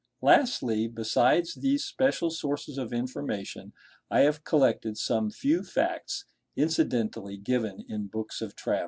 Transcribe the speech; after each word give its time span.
Lastly, 0.23 0.87
besides 0.87 1.53
these 1.53 1.83
special 1.85 2.31
sources 2.31 2.79
of 2.79 2.91
information, 2.91 3.71
I 4.09 4.21
have 4.21 4.43
collected 4.43 4.97
some 4.97 5.29
few 5.29 5.61
facts 5.63 6.25
incidentally 6.55 7.37
given 7.37 7.85
in 7.87 8.07
books 8.07 8.41
of 8.41 8.55
travels. 8.55 8.79